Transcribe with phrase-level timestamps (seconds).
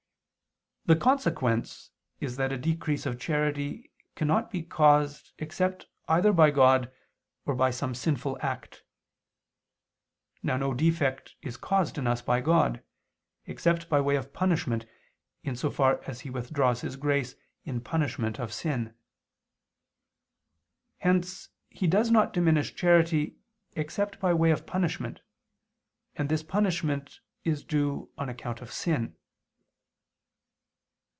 [0.87, 6.91] The consequence is that a decrease of charity cannot be caused except either by God
[7.45, 8.83] or by some sinful act.
[10.41, 12.83] Now no defect is caused in us by God,
[13.45, 14.85] except by way of punishment,
[15.43, 18.93] in so far as He withdraws His grace in punishment of sin.
[20.97, 23.37] Hence He does not diminish charity
[23.73, 25.21] except by way of punishment:
[26.15, 29.15] and this punishment is due on account of sin.